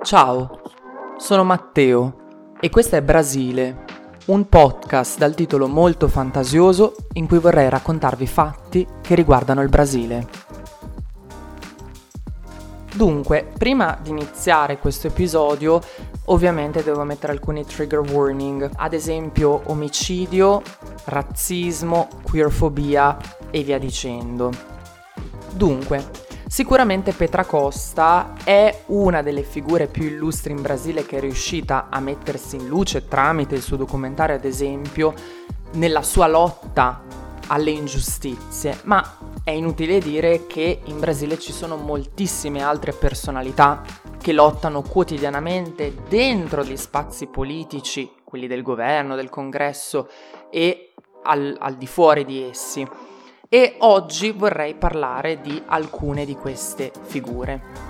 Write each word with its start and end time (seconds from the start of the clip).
Ciao, 0.00 0.60
sono 1.18 1.42
Matteo 1.42 2.54
e 2.60 2.70
questo 2.70 2.94
è 2.94 3.02
Brasile, 3.02 3.84
un 4.26 4.48
podcast 4.48 5.18
dal 5.18 5.34
titolo 5.34 5.66
molto 5.66 6.06
fantasioso 6.06 6.94
in 7.14 7.26
cui 7.26 7.40
vorrei 7.40 7.68
raccontarvi 7.68 8.26
fatti 8.26 8.86
che 9.02 9.16
riguardano 9.16 9.60
il 9.60 9.68
Brasile. 9.68 10.28
Dunque, 12.94 13.50
prima 13.58 13.98
di 14.00 14.10
iniziare 14.10 14.78
questo 14.78 15.08
episodio, 15.08 15.80
ovviamente 16.26 16.84
devo 16.84 17.02
mettere 17.02 17.32
alcuni 17.32 17.66
trigger 17.66 18.00
warning, 18.00 18.70
ad 18.76 18.92
esempio 18.92 19.62
omicidio, 19.66 20.62
razzismo, 21.06 22.08
queerfobia 22.22 23.16
e 23.50 23.62
via 23.62 23.78
dicendo. 23.78 24.52
Dunque, 25.52 26.27
Sicuramente 26.48 27.12
Petra 27.12 27.44
Costa 27.44 28.32
è 28.42 28.84
una 28.86 29.20
delle 29.20 29.42
figure 29.42 29.86
più 29.86 30.04
illustri 30.04 30.52
in 30.52 30.62
Brasile 30.62 31.04
che 31.04 31.18
è 31.18 31.20
riuscita 31.20 31.88
a 31.90 32.00
mettersi 32.00 32.56
in 32.56 32.66
luce 32.66 33.06
tramite 33.06 33.54
il 33.54 33.60
suo 33.60 33.76
documentario, 33.76 34.34
ad 34.34 34.46
esempio, 34.46 35.12
nella 35.72 36.00
sua 36.00 36.26
lotta 36.26 37.02
alle 37.48 37.70
ingiustizie, 37.70 38.80
ma 38.84 39.18
è 39.44 39.50
inutile 39.50 40.00
dire 40.00 40.46
che 40.46 40.80
in 40.84 40.98
Brasile 40.98 41.38
ci 41.38 41.52
sono 41.52 41.76
moltissime 41.76 42.62
altre 42.62 42.92
personalità 42.92 43.82
che 44.18 44.32
lottano 44.32 44.80
quotidianamente 44.80 45.94
dentro 46.08 46.64
gli 46.64 46.78
spazi 46.78 47.26
politici, 47.26 48.10
quelli 48.24 48.46
del 48.46 48.62
governo, 48.62 49.16
del 49.16 49.28
congresso 49.28 50.08
e 50.50 50.94
al, 51.24 51.54
al 51.60 51.76
di 51.76 51.86
fuori 51.86 52.24
di 52.24 52.42
essi 52.42 52.88
e 53.48 53.76
oggi 53.78 54.30
vorrei 54.30 54.74
parlare 54.74 55.40
di 55.40 55.62
alcune 55.66 56.24
di 56.26 56.34
queste 56.34 56.92
figure. 57.04 57.86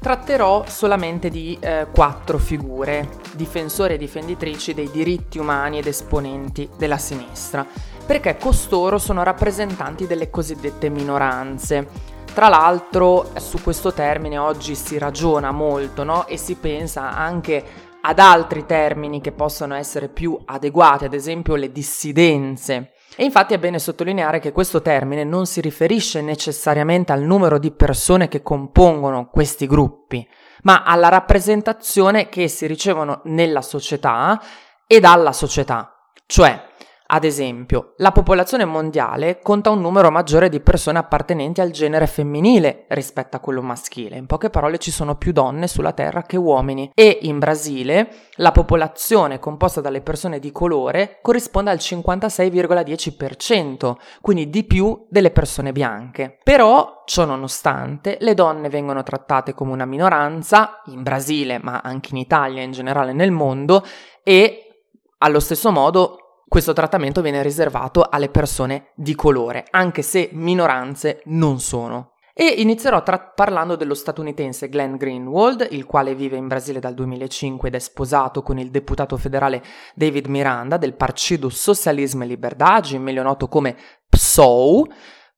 Tratterò 0.00 0.64
solamente 0.66 1.28
di 1.28 1.58
eh, 1.60 1.88
quattro 1.92 2.38
figure, 2.38 3.08
difensori 3.32 3.94
e 3.94 3.98
difenditrici 3.98 4.72
dei 4.72 4.88
diritti 4.90 5.38
umani 5.38 5.78
ed 5.78 5.86
esponenti 5.86 6.68
della 6.76 6.98
sinistra, 6.98 7.66
perché 8.06 8.36
costoro 8.38 8.98
sono 8.98 9.24
rappresentanti 9.24 10.06
delle 10.06 10.30
cosiddette 10.30 10.88
minoranze. 10.88 12.16
Tra 12.32 12.48
l'altro 12.48 13.32
su 13.38 13.60
questo 13.60 13.92
termine 13.92 14.38
oggi 14.38 14.76
si 14.76 14.96
ragiona 14.96 15.50
molto 15.50 16.04
no? 16.04 16.28
e 16.28 16.36
si 16.36 16.54
pensa 16.54 17.16
anche 17.16 17.64
ad 18.00 18.20
altri 18.20 18.64
termini 18.64 19.20
che 19.20 19.32
possono 19.32 19.74
essere 19.74 20.08
più 20.08 20.38
adeguati, 20.44 21.04
ad 21.04 21.14
esempio 21.14 21.56
le 21.56 21.72
dissidenze 21.72 22.92
e 23.20 23.24
infatti 23.24 23.52
è 23.52 23.58
bene 23.58 23.80
sottolineare 23.80 24.38
che 24.38 24.52
questo 24.52 24.80
termine 24.80 25.24
non 25.24 25.44
si 25.44 25.60
riferisce 25.60 26.20
necessariamente 26.20 27.10
al 27.10 27.22
numero 27.22 27.58
di 27.58 27.72
persone 27.72 28.28
che 28.28 28.42
compongono 28.42 29.28
questi 29.28 29.66
gruppi, 29.66 30.24
ma 30.62 30.84
alla 30.84 31.08
rappresentazione 31.08 32.28
che 32.28 32.44
essi 32.44 32.68
ricevono 32.68 33.22
nella 33.24 33.60
società 33.60 34.40
e 34.86 35.00
dalla 35.00 35.32
società. 35.32 35.92
Cioè, 36.26 36.67
ad 37.10 37.24
esempio, 37.24 37.94
la 37.96 38.12
popolazione 38.12 38.66
mondiale 38.66 39.38
conta 39.42 39.70
un 39.70 39.80
numero 39.80 40.10
maggiore 40.10 40.50
di 40.50 40.60
persone 40.60 40.98
appartenenti 40.98 41.62
al 41.62 41.70
genere 41.70 42.06
femminile 42.06 42.84
rispetto 42.88 43.34
a 43.34 43.40
quello 43.40 43.62
maschile. 43.62 44.18
In 44.18 44.26
poche 44.26 44.50
parole 44.50 44.76
ci 44.76 44.90
sono 44.90 45.16
più 45.16 45.32
donne 45.32 45.68
sulla 45.68 45.92
Terra 45.92 46.20
che 46.20 46.36
uomini. 46.36 46.90
E 46.92 47.20
in 47.22 47.38
Brasile 47.38 48.10
la 48.34 48.52
popolazione 48.52 49.38
composta 49.38 49.80
dalle 49.80 50.02
persone 50.02 50.38
di 50.38 50.52
colore 50.52 51.20
corrisponde 51.22 51.70
al 51.70 51.78
56,10%, 51.78 53.94
quindi 54.20 54.50
di 54.50 54.64
più 54.64 55.06
delle 55.08 55.30
persone 55.30 55.72
bianche. 55.72 56.38
Però, 56.42 57.04
ciò 57.06 57.24
nonostante, 57.24 58.18
le 58.20 58.34
donne 58.34 58.68
vengono 58.68 59.02
trattate 59.02 59.54
come 59.54 59.72
una 59.72 59.86
minoranza, 59.86 60.82
in 60.88 61.02
Brasile, 61.02 61.58
ma 61.58 61.80
anche 61.82 62.10
in 62.10 62.18
Italia 62.18 62.60
in 62.60 62.72
generale 62.72 63.14
nel 63.14 63.30
mondo, 63.30 63.82
e 64.22 64.82
allo 65.16 65.40
stesso 65.40 65.72
modo 65.72 66.24
questo 66.48 66.72
trattamento 66.72 67.20
viene 67.20 67.42
riservato 67.42 68.02
alle 68.08 68.30
persone 68.30 68.92
di 68.94 69.14
colore, 69.14 69.66
anche 69.70 70.02
se 70.02 70.30
minoranze 70.32 71.20
non 71.26 71.60
sono. 71.60 72.14
E 72.40 72.46
inizierò 72.58 73.02
tra- 73.02 73.18
parlando 73.18 73.74
dello 73.74 73.94
statunitense 73.94 74.68
Glenn 74.68 74.94
Greenwald, 74.94 75.66
il 75.72 75.84
quale 75.84 76.14
vive 76.14 76.36
in 76.36 76.46
Brasile 76.46 76.78
dal 76.78 76.94
2005 76.94 77.68
ed 77.68 77.74
è 77.74 77.78
sposato 77.80 78.42
con 78.42 78.58
il 78.58 78.70
deputato 78.70 79.16
federale 79.16 79.60
David 79.94 80.26
Miranda 80.26 80.76
del 80.76 80.94
Partido 80.94 81.48
Socialismo 81.48 82.22
e 82.22 82.26
Liberdade, 82.26 82.96
meglio 82.98 83.24
noto 83.24 83.48
come 83.48 83.76
PSOU, 84.08 84.86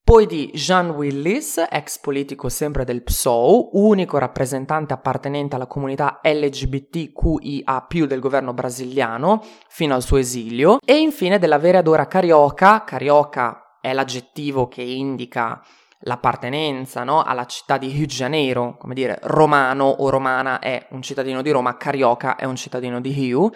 poi 0.03 0.27
di 0.27 0.50
Jean 0.55 0.91
Willis, 0.91 1.65
ex 1.71 2.00
politico 2.00 2.49
sempre 2.49 2.84
del 2.84 3.03
PSOE, 3.03 3.69
unico 3.72 4.19
rappresentante 4.19 4.93
appartenente 4.93 5.55
alla 5.55 5.66
comunità 5.66 6.21
LGBTQIA 6.22 7.87
del 8.06 8.21
governo 8.21 8.53
brasiliano 8.53 9.43
fino 9.69 9.94
al 9.94 10.03
suo 10.03 10.16
esilio, 10.16 10.78
e 10.84 10.99
infine 10.99 11.39
della 11.39 11.59
vereadora 11.59 12.06
Carioca, 12.06 12.83
Carioca 12.84 13.78
è 13.81 13.93
l'aggettivo 13.93 14.69
che 14.69 14.83
indica 14.83 15.62
l'appartenenza 16.05 17.05
no, 17.05 17.22
alla 17.22 17.44
città 17.44 17.77
di 17.77 17.89
Rio 17.89 18.06
de 18.06 18.12
Janeiro, 18.12 18.77
come 18.78 18.94
dire 18.94 19.19
romano 19.22 19.84
o 19.84 20.09
romana 20.09 20.59
è 20.59 20.87
un 20.91 21.03
cittadino 21.03 21.43
di 21.43 21.50
Roma, 21.50 21.77
Carioca 21.77 22.37
è 22.37 22.44
un 22.44 22.56
cittadino 22.56 23.00
di 23.00 23.12
Rio, 23.12 23.50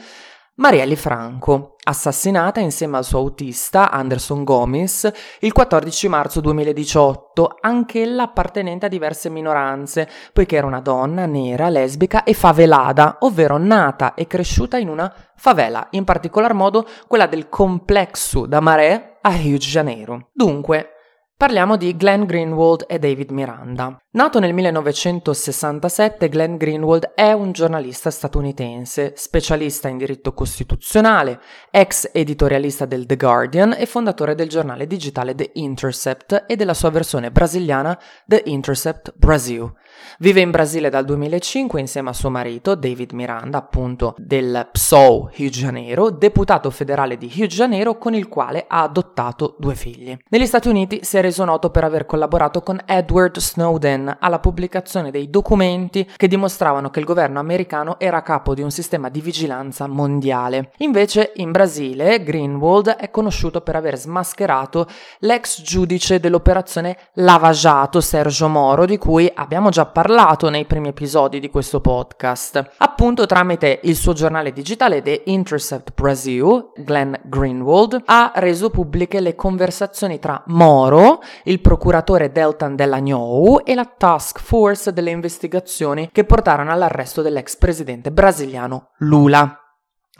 Marielle 0.56 0.94
Franco, 0.94 1.75
assassinata 1.82 2.60
insieme 2.60 2.97
al 2.97 3.04
suo 3.04 3.19
autista 3.19 3.91
Anderson 3.91 4.44
Gomes 4.44 5.10
il 5.41 5.53
14 5.53 6.06
marzo 6.06 6.41
2018, 6.41 7.56
anch'ella 7.60 8.22
appartenente 8.22 8.87
a 8.87 8.88
diverse 8.88 9.28
minoranze, 9.31 10.09
poiché 10.32 10.54
era 10.54 10.69
una 10.69 10.81
donna 10.81 11.26
nera, 11.26 11.69
lesbica 11.69 12.22
e 12.22 12.34
favelada, 12.34 13.16
ovvero 13.22 13.59
nata 13.59 14.15
e 14.15 14.28
cresciuta 14.28 14.76
in 14.76 14.88
una 14.88 15.12
favela, 15.34 15.88
in 15.91 16.04
particolar 16.04 16.54
modo 16.54 16.86
quella 17.09 17.26
del 17.26 17.48
Complexo 17.48 18.47
da 18.47 18.60
Maré 18.60 19.19
a 19.22 19.31
Rio 19.31 19.59
de 19.59 19.65
Janeiro. 19.65 20.28
Dunque, 20.32 20.91
Parliamo 21.36 21.76
di 21.76 21.97
Glenn 21.97 22.26
Greenwald 22.26 22.84
e 22.86 23.00
David 23.00 23.31
Miranda. 23.31 23.98
Nato 24.15 24.39
nel 24.39 24.55
1967, 24.55 26.29
Glenn 26.29 26.55
Greenwald 26.55 27.15
è 27.17 27.33
un 27.33 27.51
giornalista 27.51 28.13
statunitense, 28.13 29.15
specialista 29.17 29.89
in 29.89 29.97
diritto 29.99 30.33
costituzionale, 30.33 31.41
ex 31.69 32.11
editorialista 32.13 32.85
del 32.85 33.07
The 33.07 33.17
Guardian 33.17 33.75
e 33.77 33.87
fondatore 33.87 34.37
del 34.37 34.49
giornale 34.49 34.87
digitale 34.87 35.35
The 35.35 35.51
Intercept 35.55 36.45
e 36.47 36.55
della 36.55 36.75
sua 36.75 36.91
versione 36.91 37.33
brasiliana 37.33 37.99
The 38.25 38.43
Intercept 38.45 39.15
Brasil. 39.17 39.73
Vive 40.19 40.41
in 40.41 40.53
Brasile 40.53 40.91
dal 40.91 41.05
2005 41.05 41.81
insieme 41.81 42.11
a 42.11 42.13
suo 42.13 42.31
marito 42.31 42.77
David 42.77 43.13
Miranda, 43.13 43.59
appunto 43.59 44.15
del 44.19 44.69
PSOE 44.71 45.31
Rio 45.35 45.51
de 45.51 45.57
Janeiro, 45.57 46.11
deputato 46.11 46.71
federale 46.71 47.17
di 47.17 47.27
Rio 47.27 47.49
de 47.49 47.55
Janeiro 47.55 47.99
con 47.99 48.15
il 48.15 48.29
quale 48.29 48.65
ha 48.69 48.83
adottato 48.83 49.57
due 49.59 49.75
figli. 49.75 50.17
Negli 50.29 50.47
Stati 50.47 50.69
Uniti 50.69 51.01
si 51.03 51.17
è 51.17 51.21
reso 51.21 51.45
noto 51.45 51.71
per 51.71 51.83
aver 51.83 52.07
collaborato 52.07 52.61
con 52.61 52.81
Edward 52.87 53.39
Snowden 53.39 54.03
alla 54.19 54.38
pubblicazione 54.38 55.10
dei 55.10 55.31
documenti 55.31 56.09
che 56.16 56.28
dimostravano 56.28 56.91
che 56.91 57.00
il 57.00 57.04
governo 57.04 57.38
americano 57.38 57.98
era 57.98 58.19
a 58.19 58.22
capo 58.22 58.54
di 58.54 58.62
un 58.62 58.70
sistema 58.70 59.09
di 59.09 59.20
vigilanza 59.20 59.87
mondiale. 59.87 60.70
Invece 60.78 61.32
in 61.37 61.50
Brasile 61.50 62.22
Greenwald 62.22 62.88
è 62.88 63.10
conosciuto 63.10 63.60
per 63.60 63.76
aver 63.76 63.97
smascherato 63.97 64.87
l'ex 65.20 65.62
giudice 65.62 66.20
dell'operazione 66.20 66.97
Lava 67.15 67.50
Jato 67.50 68.00
Sergio 68.00 68.48
Moro 68.48 68.87
di 68.87 68.98
cui 68.98 69.31
abbiamo 69.34 69.70
già 69.70 69.87
parlato 69.87 70.48
nei 70.48 70.65
primi 70.65 70.88
episodi 70.88 71.41
di 71.41 71.50
questo 71.50 71.81
podcast. 71.81 72.72
Appunto 73.04 73.26
tramite 73.26 73.81
il 73.82 73.97
suo 73.97 74.15
giornale 74.15 74.50
digitale 74.50 75.03
The 75.03 75.25
Intercept 75.26 75.92
Brazil, 75.92 76.70
Glenn 76.75 77.12
Greenwald 77.25 78.00
ha 78.06 78.32
reso 78.37 78.70
pubbliche 78.70 79.20
le 79.20 79.34
conversazioni 79.34 80.19
tra 80.19 80.42
Moro, 80.47 81.20
il 81.42 81.60
procuratore 81.60 82.32
Deltan 82.32 82.75
Delagnou 82.75 83.60
e 83.62 83.75
la 83.75 83.84
task 83.84 84.41
force 84.41 84.95
delle 84.95 85.10
investigazioni 85.10 86.09
che 86.10 86.24
portarono 86.24 86.72
all'arresto 86.72 87.21
dell'ex 87.21 87.59
presidente 87.59 88.10
brasiliano 88.10 88.92
Lula. 89.01 89.54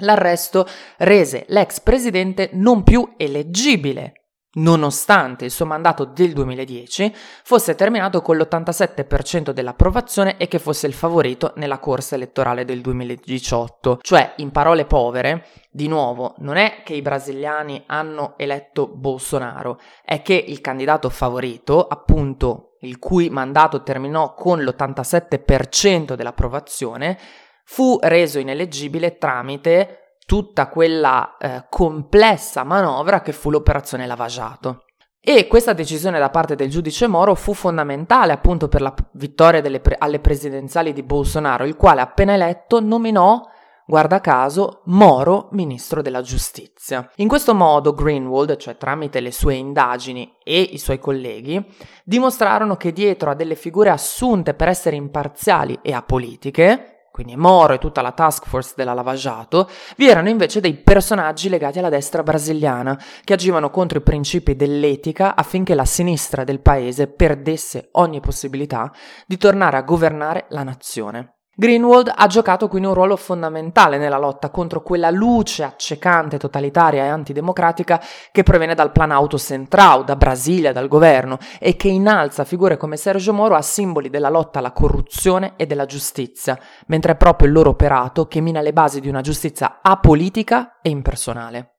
L'arresto 0.01 0.67
rese 0.99 1.47
l'ex 1.49 1.81
presidente 1.81 2.51
non 2.53 2.83
più 2.83 3.15
eleggibile 3.17 4.24
nonostante 4.55 5.45
il 5.45 5.51
suo 5.51 5.67
mandato 5.67 6.05
del 6.05 6.33
2010 6.33 7.15
fosse 7.43 7.75
terminato 7.75 8.21
con 8.23 8.37
l'87% 8.37 9.51
dell'approvazione 9.51 10.37
e 10.37 10.49
che 10.49 10.59
fosse 10.59 10.87
il 10.87 10.93
favorito 10.93 11.53
nella 11.57 11.79
corsa 11.79 12.15
elettorale 12.15 12.65
del 12.65 12.81
2018. 12.81 13.99
Cioè, 14.01 14.35
in 14.37 14.51
parole 14.51 14.85
povere, 14.85 15.47
di 15.71 15.89
nuovo, 15.89 16.35
non 16.39 16.57
è 16.57 16.83
che 16.85 16.95
i 16.95 17.03
brasiliani 17.03 17.85
hanno 17.87 18.35
eletto 18.37 18.87
Bolsonaro, 18.87 19.81
è 20.05 20.23
che 20.23 20.35
il 20.35 20.61
candidato 20.61 21.11
favorito, 21.11 21.87
appunto 21.87 22.77
il 22.81 22.99
cui 22.99 23.31
mandato 23.31 23.83
terminò 23.83 24.35
con 24.35 24.63
l'87% 24.63 26.15
dell'approvazione, 26.15 27.19
fu 27.65 27.99
reso 28.01 28.39
ineleggibile 28.39 29.17
tramite 29.17 30.04
tutta 30.27 30.69
quella 30.69 31.37
eh, 31.39 31.67
complessa 31.69 32.65
manovra 32.65 33.21
che 33.21 33.33
fu 33.33 33.51
l'operazione 33.51 34.07
Lavagiato. 34.07 34.85
E 35.21 35.47
questa 35.47 35.73
decisione 35.73 36.19
da 36.19 36.29
parte 36.29 36.55
del 36.55 36.69
giudice 36.69 37.07
Moro 37.07 37.35
fu 37.35 37.55
fondamentale 37.55 38.33
appunto 38.33 38.69
per 38.69 38.83
la 38.83 38.95
vittoria 39.13 39.63
pre- 39.81 39.97
alle 39.99 40.21
presidenziali 40.21 40.93
di 40.93 41.03
Bolsonaro, 41.03 41.65
il 41.65 41.77
quale 41.77 42.03
appena 42.03 42.35
eletto 42.35 42.79
nominò 42.81 43.41
guarda 43.87 44.21
caso, 44.21 44.83
Moro 44.87 45.49
ministro 45.53 46.03
della 46.03 46.23
giustizia. 46.23 47.09
In 47.17 47.29
questo 47.29 47.55
modo 47.55 47.93
Greenwald, 47.93 48.57
cioè 48.57 48.77
tramite 48.77 49.21
le 49.21 49.33
sue 49.33 49.55
indagini 49.55 50.37
e 50.43 50.61
i 50.61 50.79
suoi 50.79 50.99
colleghi, 50.99 51.65
dimostrarono 52.05 52.77
che 52.77 52.93
dietro 52.93 53.31
a 53.31 53.35
delle 53.35 53.55
figure 53.55 53.91
assunte 53.91 54.55
per 54.55 54.69
essere 54.69 54.97
imparziali 54.97 55.79
e 55.83 55.93
apolitiche, 55.93 56.94
quindi 57.15 57.37
Moro 57.37 57.75
e 57.75 57.79
tutta 57.79 58.03
la 58.03 58.11
task 58.11 58.49
force 58.49 58.73
della 58.75 58.93
Lavajato, 58.93 59.71
vi 59.97 60.09
erano 60.09 60.29
invece 60.29 60.59
dei 60.59 60.75
personaggi 60.75 61.49
legati 61.49 61.79
alla 61.79 61.89
destra 61.89 62.25
brasiliana 62.25 63.01
che 63.23 63.35
agivano 63.35 63.71
contro 63.71 63.99
i 63.99 64.03
principi 64.03 64.57
dell'etica 64.57 65.37
affinché 65.37 65.77
la 65.77 65.85
sinistra 65.85 66.43
del 66.43 66.61
paese 66.61 67.07
perdesse 67.07 67.91
ogni 67.93 68.19
possibilità 68.19 68.93
di 69.29 69.37
tornare 69.37 69.77
a 69.77 69.83
governare 69.83 70.47
la 70.49 70.65
nazione. 70.65 71.44
Greenwald 71.57 72.11
ha 72.13 72.27
giocato 72.27 72.67
quindi 72.67 72.89
un 72.89 72.95
ruolo 72.95 73.17
fondamentale 73.17 73.97
nella 73.97 74.19
lotta 74.19 74.51
contro 74.51 74.83
quella 74.83 75.11
luce 75.11 75.63
accecante, 75.63 76.37
totalitaria 76.37 77.05
e 77.05 77.09
antidemocratica 77.09 78.03
che 78.33 78.43
proviene 78.43 78.75
dal 78.75 78.91
Planalto 78.91 79.39
Central, 79.39 80.05
da 80.05 80.17
Brasilia, 80.17 80.73
dal 80.73 80.89
governo, 80.89 81.39
e 81.61 81.77
che 81.77 81.89
innalza 81.89 82.45
figure 82.45 82.77
come 82.77 82.97
Sergio 82.97 83.33
Moro 83.33 83.55
a 83.55 83.63
simboli 83.63 84.11
della 84.11 84.31
lotta 84.31 84.59
alla 84.59 84.73
corruzione 84.73 85.53
e 85.57 85.67
della 85.67 85.87
giustizia, 85.87 86.59
mentre 86.87 87.13
è 87.13 87.17
proprio 87.17 87.47
il 87.47 87.55
loro 87.55 87.71
operato 87.71 88.27
che 88.27 88.41
mina 88.41 88.61
le 88.61 88.73
basi 88.73 89.01
di 89.01 89.09
una 89.09 89.21
giustizia 89.21 89.79
apolitica 89.81 90.81
e 90.83 90.91
impersonale. 90.91 91.74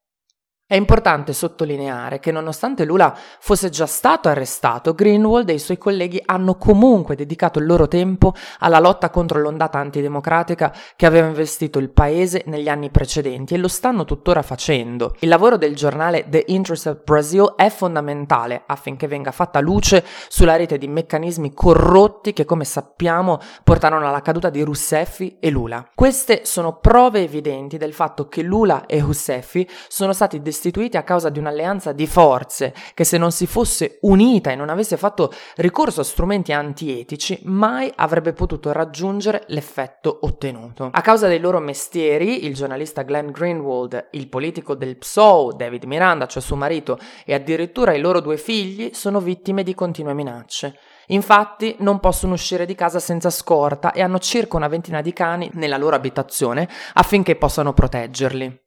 È 0.68 0.74
importante 0.74 1.32
sottolineare 1.32 2.20
che 2.20 2.32
nonostante 2.32 2.86
Lula 2.86 3.16
fosse 3.16 3.70
già 3.70 3.86
stato 3.86 4.30
arrestato, 4.30 4.96
Greenwald 4.96 5.48
e 5.50 5.54
i 5.54 5.60
suoi 5.60 5.78
colleghi 5.78 6.20
hanno 6.26 6.56
comunque 6.56 7.16
dedicato 7.16 7.60
il 7.60 7.68
loro 7.68 7.88
tempo 7.88 8.34
alla 8.58 8.80
lotta 8.80 9.12
contro 9.12 9.40
l'ondata 9.40 9.78
antidemocratica 9.78 10.74
che 10.96 11.06
aveva 11.06 11.28
investito 11.28 11.78
il 11.78 11.92
paese 11.92 12.46
negli 12.48 12.68
anni 12.68 12.90
precedenti 12.90 13.54
e 13.54 13.58
lo 13.58 13.68
stanno 13.68 14.06
tuttora 14.06 14.42
facendo. 14.42 15.16
Il 15.20 15.30
lavoro 15.30 15.58
del 15.58 15.76
giornale 15.76 16.26
The 16.28 16.46
Interest 16.48 17.04
Brazil 17.04 17.54
è 17.56 17.70
fondamentale 17.70 18.64
affinché 18.66 19.06
venga 19.06 19.30
fatta 19.30 19.60
luce 19.60 20.04
sulla 20.30 20.56
rete 20.56 20.80
di 20.80 20.88
meccanismi 20.88 21.54
corrotti 21.54 22.34
che, 22.34 22.44
come 22.44 22.66
sappiamo, 22.66 23.38
portarono 23.64 24.08
alla 24.08 24.24
caduta 24.24 24.50
di 24.50 24.64
Rousseff 24.64 25.20
e 25.40 25.50
Lula. 25.52 25.88
Queste 25.94 26.44
sono 26.44 26.80
prove 26.80 27.22
evidenti 27.22 27.78
del 27.78 27.94
fatto 27.94 28.28
che 28.28 28.42
Lula 28.42 28.88
e 28.88 29.00
Rousseff 29.02 29.62
sono 29.88 30.12
stati 30.12 30.42
destituiti 30.56 30.96
a 30.96 31.04
causa 31.04 31.28
di 31.30 31.38
un'alleanza 31.38 31.92
di 31.92 32.07
forze 32.07 32.74
che 32.94 33.04
se 33.04 33.18
non 33.18 33.31
si 33.31 33.46
fosse 33.46 33.98
unita 34.02 34.52
e 34.52 34.56
non 34.56 34.69
avesse 34.69 34.96
fatto 34.96 35.34
ricorso 35.57 36.00
a 36.00 36.06
strumenti 36.06 36.54
antietici 36.54 37.42
mai 37.44 37.92
avrebbe 37.96 38.31
potuto 38.31 38.72
raggiungere 38.72 39.44
l'effetto 39.48 40.19
ottenuto. 40.22 40.90
A 40.94 41.02
causa 41.02 41.28
dei 41.28 41.40
loro 41.40 41.60
mestieri, 41.60 42.46
il 42.46 42.54
giornalista 42.54 43.04
Glenn 43.04 43.31
Greenwald, 43.31 44.07
il 44.12 44.30
politico 44.30 44.75
del 44.75 44.98
PSOE 44.98 45.56
David 45.57 45.84
Miranda, 45.84 46.25
cioè 46.25 46.42
suo 46.42 46.56
marito, 46.56 46.98
e 47.25 47.34
addirittura 47.34 47.94
i 47.94 48.00
loro 48.00 48.22
due 48.22 48.38
figli 48.38 48.92
sono 48.94 49.19
vittime 49.19 49.63
di 49.63 49.75
continue 49.75 50.13
minacce. 50.13 50.80
Infatti 51.08 51.75
non 51.80 52.00
possono 52.00 52.34
uscire 52.34 52.66
di 52.66 52.75
casa 52.75 53.00
senza 53.00 53.30
scorta 53.30 53.92
e 53.92 54.01
hanno 54.01 54.19
circa 54.19 54.56
una 54.56 54.69
ventina 54.69 55.01
di 55.01 55.12
cani 55.12 55.50
nella 55.54 55.78
loro 55.78 55.96
abitazione 55.96 56.68
affinché 56.94 57.36
possano 57.36 57.74
proteggerli. 57.74 58.65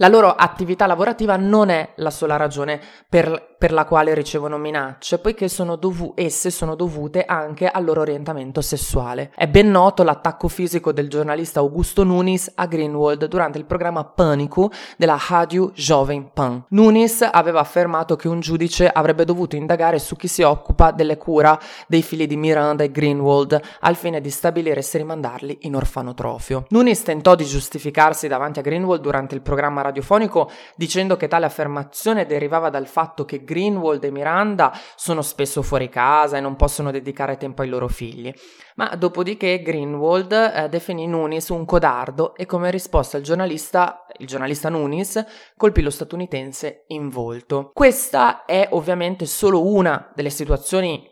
La 0.00 0.06
loro 0.06 0.32
attività 0.32 0.86
lavorativa 0.86 1.36
non 1.36 1.70
è 1.70 1.92
la 1.96 2.10
sola 2.10 2.36
ragione 2.36 2.80
per, 3.08 3.56
per 3.58 3.72
la 3.72 3.84
quale 3.84 4.14
ricevono 4.14 4.56
minacce, 4.56 5.18
poiché 5.18 5.48
sono 5.48 5.74
dovu- 5.74 6.12
esse 6.14 6.50
sono 6.50 6.76
dovute 6.76 7.24
anche 7.24 7.66
al 7.66 7.84
loro 7.84 8.02
orientamento 8.02 8.60
sessuale. 8.60 9.32
È 9.34 9.48
ben 9.48 9.68
noto 9.68 10.04
l'attacco 10.04 10.46
fisico 10.46 10.92
del 10.92 11.08
giornalista 11.08 11.58
Augusto 11.58 12.04
Nunes 12.04 12.52
a 12.54 12.66
Greenwald 12.66 13.26
durante 13.26 13.58
il 13.58 13.64
programma 13.64 14.04
Panico 14.04 14.70
della 14.96 15.18
Radio 15.28 15.72
Jovem 15.74 16.30
Pan. 16.32 16.66
Nunes 16.68 17.28
aveva 17.28 17.58
affermato 17.58 18.14
che 18.14 18.28
un 18.28 18.38
giudice 18.38 18.88
avrebbe 18.88 19.24
dovuto 19.24 19.56
indagare 19.56 19.98
su 19.98 20.14
chi 20.14 20.28
si 20.28 20.42
occupa 20.42 20.92
delle 20.92 21.16
cura 21.16 21.58
dei 21.88 22.02
figli 22.02 22.28
di 22.28 22.36
Miranda 22.36 22.84
e 22.84 22.92
Greenwald 22.92 23.60
al 23.80 23.96
fine 23.96 24.20
di 24.20 24.30
stabilire 24.30 24.82
se 24.82 24.98
rimandarli 24.98 25.58
in 25.62 25.74
orfanotrofio. 25.74 26.66
Nunes 26.68 27.02
tentò 27.02 27.34
di 27.34 27.44
giustificarsi 27.44 28.28
davanti 28.28 28.60
a 28.60 28.62
Greenwald 28.62 29.02
durante 29.02 29.34
il 29.34 29.40
programma 29.40 29.82
radiofonico 29.82 30.48
dicendo 30.76 31.16
che 31.16 31.26
tale 31.26 31.46
affermazione 31.46 32.24
derivava 32.24 32.70
dal 32.70 32.86
fatto 32.86 33.24
che 33.24 33.46
Greenwald 33.48 34.04
e 34.04 34.10
Miranda 34.10 34.78
sono 34.94 35.22
spesso 35.22 35.62
fuori 35.62 35.88
casa 35.88 36.36
e 36.36 36.40
non 36.40 36.54
possono 36.54 36.90
dedicare 36.90 37.38
tempo 37.38 37.62
ai 37.62 37.70
loro 37.70 37.88
figli. 37.88 38.30
Ma 38.76 38.94
dopodiché 38.94 39.62
Greenwald 39.62 40.32
eh, 40.32 40.68
definì 40.68 41.06
Nunes 41.06 41.48
un 41.48 41.64
codardo 41.64 42.34
e 42.34 42.44
come 42.44 42.70
risposta 42.70 43.16
il 43.16 43.24
giornalista, 43.24 44.04
il 44.18 44.26
giornalista 44.26 44.68
Nunes 44.68 45.24
colpì 45.56 45.80
lo 45.80 45.90
statunitense 45.90 46.84
in 46.88 47.08
volto. 47.08 47.70
Questa 47.72 48.44
è 48.44 48.68
ovviamente 48.72 49.24
solo 49.24 49.66
una 49.66 50.12
delle 50.14 50.30
situazioni 50.30 51.08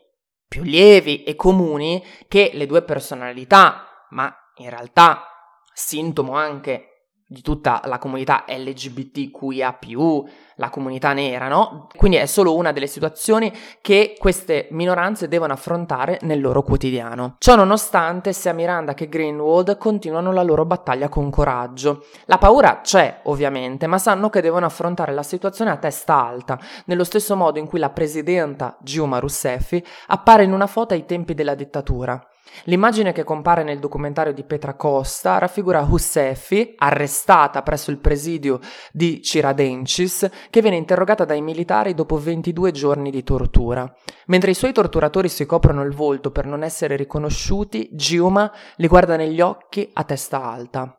più 0.47 0.63
lievi 0.63 1.25
e 1.25 1.35
comuni 1.35 2.05
che 2.29 2.51
le 2.53 2.67
due 2.67 2.83
personalità, 2.83 4.07
ma 4.11 4.33
in 4.57 4.69
realtà 4.69 5.25
sintomo 5.73 6.35
anche 6.35 6.96
di 7.29 7.43
tutta 7.43 7.81
la 7.87 7.99
comunità 7.99 8.45
LGBTQIA, 8.47 9.79
la 10.57 10.71
comunità 10.71 11.13
nera, 11.13 11.49
no? 11.49 11.89
Quindi 11.97 12.19
è 12.19 12.27
solo 12.27 12.55
una 12.55 12.71
delle 12.71 12.87
situazioni 12.87 13.53
che 13.81 14.15
queste 14.17 14.69
minoranze 14.71 15.27
devono 15.27 15.53
affrontare 15.53 16.19
nel 16.23 16.41
loro 16.41 16.63
quotidiano. 16.63 17.35
Ciò 17.39 17.57
nonostante, 17.57 18.33
sia 18.33 18.53
Miranda 18.53 18.95
che 18.95 19.09
Greenwald 19.09 19.77
continuano 19.77 20.31
la 20.33 20.43
loro 20.43 20.65
battaglia 20.65 21.09
con 21.09 21.29
coraggio. 21.31 22.05
La 22.27 22.39
paura 22.39 22.81
c'è, 22.83 23.21
ovviamente, 23.25 23.89
ma 23.89 23.99
sanno 23.99 24.31
che 24.31 24.41
devono 24.41 24.67
affrontare 24.67 25.13
la 25.13 25.25
situazione 25.25 25.73
a 25.73 25.77
testa 25.77 26.25
alta, 26.25 26.59
nello 26.85 27.05
stesso 27.05 27.35
modo 27.35 27.59
in 27.59 27.67
cui 27.67 27.81
la 27.81 27.91
presidenta 27.91 28.77
Giuma 28.81 29.19
Rousseff 29.19 29.77
appare 30.07 30.45
in 30.45 30.53
una 30.53 30.69
foto 30.69 30.95
ai 30.95 31.05
tempi 31.05 31.35
della 31.35 31.57
dittatura. 31.57 32.25
L'immagine 32.65 33.13
che 33.13 33.25
compare 33.25 33.63
nel 33.63 33.79
documentario 33.79 34.33
di 34.33 34.45
Petra 34.45 34.75
Costa 34.75 35.39
raffigura 35.39 35.87
Hussefi, 35.89 36.75
arrestata 36.77 37.63
presso 37.63 37.91
il 37.91 37.99
presidio 37.99 38.61
di 38.93 39.23
Ciradencis, 39.23 40.29
che 40.51 40.61
viene 40.61 40.77
interrogata 40.77 41.25
dai 41.25 41.43
militari 41.43 41.95
dopo 41.95 42.17
22 42.17 42.73
giorni 42.73 43.11
di 43.11 43.23
tortura. 43.23 43.93
Mentre 44.27 44.51
i 44.51 44.55
suoi 44.55 44.73
torturatori 44.73 45.29
si 45.29 45.47
coprono 45.47 45.83
il 45.83 45.93
volto 45.93 46.31
per 46.31 46.47
non 46.47 46.63
essere 46.63 46.97
riconosciuti, 46.97 47.89
Giuma 47.93 48.51
li 48.77 48.89
guarda 48.89 49.17
negli 49.17 49.41
occhi 49.41 49.89
a 49.93 50.05
testa 50.05 50.43
alta. 50.43 50.96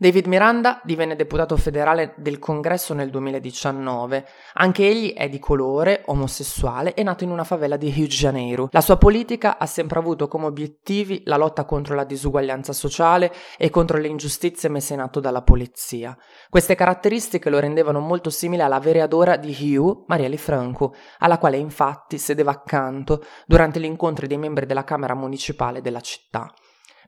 David 0.00 0.26
Miranda 0.26 0.80
divenne 0.84 1.16
deputato 1.16 1.56
federale 1.56 2.14
del 2.18 2.38
Congresso 2.38 2.94
nel 2.94 3.10
2019. 3.10 4.24
Anche 4.52 4.86
egli 4.86 5.12
è 5.12 5.28
di 5.28 5.40
colore, 5.40 6.02
omosessuale 6.06 6.94
e 6.94 7.02
nato 7.02 7.24
in 7.24 7.30
una 7.30 7.42
favela 7.42 7.76
di 7.76 7.90
Rio 7.90 8.06
de 8.06 8.12
Janeiro. 8.12 8.68
La 8.70 8.80
sua 8.80 8.96
politica 8.96 9.58
ha 9.58 9.66
sempre 9.66 9.98
avuto 9.98 10.28
come 10.28 10.46
obiettivi 10.46 11.22
la 11.24 11.36
lotta 11.36 11.64
contro 11.64 11.96
la 11.96 12.04
disuguaglianza 12.04 12.72
sociale 12.72 13.32
e 13.56 13.70
contro 13.70 13.98
le 13.98 14.06
ingiustizie 14.06 14.68
messe 14.68 14.94
in 14.94 15.00
atto 15.00 15.18
dalla 15.18 15.42
polizia. 15.42 16.16
Queste 16.48 16.76
caratteristiche 16.76 17.50
lo 17.50 17.58
rendevano 17.58 17.98
molto 17.98 18.30
simile 18.30 18.62
alla 18.62 18.78
vereadora 18.78 19.36
di 19.36 19.52
Rio, 19.52 20.04
Marielle 20.06 20.36
Franco, 20.36 20.94
alla 21.18 21.38
quale 21.38 21.56
infatti 21.56 22.18
sedeva 22.18 22.52
accanto 22.52 23.24
durante 23.46 23.80
gli 23.80 23.84
incontri 23.84 24.28
dei 24.28 24.38
membri 24.38 24.64
della 24.64 24.84
Camera 24.84 25.16
municipale 25.16 25.80
della 25.80 26.00
città. 26.00 26.54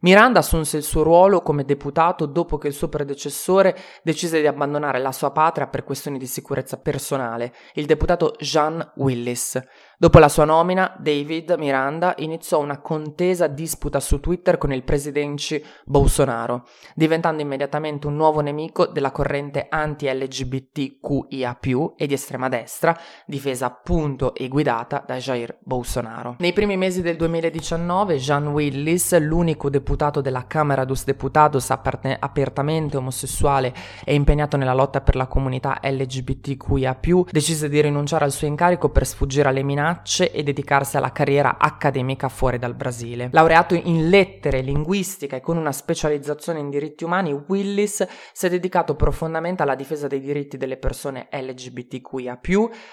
Miranda 0.02 0.38
assunse 0.38 0.78
il 0.78 0.82
suo 0.82 1.02
ruolo 1.02 1.42
come 1.42 1.64
deputato 1.64 2.24
dopo 2.24 2.56
che 2.56 2.68
il 2.68 2.72
suo 2.72 2.88
predecessore 2.88 3.76
decise 4.02 4.40
di 4.40 4.46
abbandonare 4.46 4.98
la 4.98 5.12
sua 5.12 5.30
patria 5.30 5.66
per 5.66 5.84
questioni 5.84 6.16
di 6.16 6.26
sicurezza 6.26 6.78
personale, 6.78 7.52
il 7.74 7.84
deputato 7.84 8.34
Jean 8.38 8.92
Willis. 8.96 9.60
Dopo 10.00 10.18
la 10.18 10.30
sua 10.30 10.46
nomina, 10.46 10.96
David 10.98 11.56
Miranda 11.58 12.14
iniziò 12.16 12.58
una 12.58 12.78
contesa 12.80 13.48
disputa 13.48 14.00
su 14.00 14.18
Twitter 14.18 14.56
con 14.56 14.72
il 14.72 14.82
presidente 14.82 15.62
Bolsonaro, 15.84 16.66
diventando 16.94 17.42
immediatamente 17.42 18.06
un 18.06 18.16
nuovo 18.16 18.40
nemico 18.40 18.86
della 18.86 19.10
corrente 19.10 19.66
anti-LGBTQIA+, 19.68 21.58
e 21.98 22.06
di 22.06 22.14
estrema 22.14 22.48
destra, 22.48 22.98
difesa 23.26 23.66
appunto 23.66 24.34
e 24.34 24.48
guidata 24.48 25.04
da 25.06 25.16
Jair 25.16 25.58
Bolsonaro. 25.60 26.36
Nei 26.38 26.54
primi 26.54 26.78
mesi 26.78 27.02
del 27.02 27.16
2019, 27.16 28.16
Jean 28.16 28.46
Willis, 28.46 29.18
l'unico 29.18 29.68
deputato 29.68 30.22
della 30.22 30.46
Camera 30.46 30.86
dos 30.86 31.04
Deputados 31.04 31.68
aperte- 31.68 32.16
apertamente 32.18 32.96
omosessuale 32.96 33.74
e 34.02 34.14
impegnato 34.14 34.56
nella 34.56 34.72
lotta 34.72 35.02
per 35.02 35.16
la 35.16 35.26
comunità 35.26 35.78
LGBTQIA+, 35.82 36.98
decise 37.30 37.68
di 37.68 37.82
rinunciare 37.82 38.24
al 38.24 38.32
suo 38.32 38.46
incarico 38.46 38.88
per 38.88 39.04
sfuggire 39.06 39.50
alle 39.50 39.62
minacce 39.62 39.88
minacce 39.90 40.30
e 40.30 40.42
dedicarsi 40.42 40.96
alla 40.96 41.10
carriera 41.10 41.58
accademica 41.58 42.28
fuori 42.28 42.58
dal 42.58 42.74
Brasile. 42.74 43.28
Laureato 43.32 43.74
in 43.74 44.08
lettere, 44.08 44.60
linguistica 44.60 45.36
e 45.36 45.40
con 45.40 45.56
una 45.56 45.72
specializzazione 45.72 46.60
in 46.60 46.70
diritti 46.70 47.02
umani, 47.02 47.32
Willis 47.32 48.06
si 48.32 48.46
è 48.46 48.48
dedicato 48.48 48.94
profondamente 48.94 49.62
alla 49.62 49.74
difesa 49.74 50.06
dei 50.06 50.20
diritti 50.20 50.56
delle 50.56 50.76
persone 50.76 51.28
LGBTQIA, 51.30 52.40